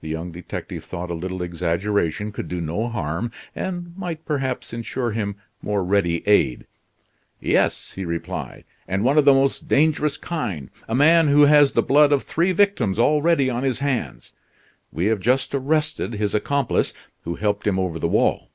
[0.00, 5.10] The young detective thought a little exaggeration could do no harm, and might perhaps insure
[5.10, 6.66] him more ready aid.
[7.40, 11.82] "Yes," he replied; "and one of the most dangerous kind a man who has the
[11.82, 14.34] blood of three victims already on his hands.
[14.92, 16.92] We have just arrested his accomplice,
[17.24, 18.50] who helped him over the wall."